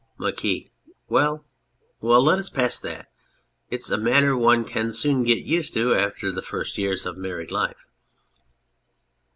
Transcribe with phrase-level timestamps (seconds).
[0.17, 0.67] MARQUIS.
[1.09, 1.45] Well,
[1.99, 3.11] well, let us pass that:
[3.69, 7.17] it is a matter one can soon get used to after the first years of
[7.17, 7.85] married life.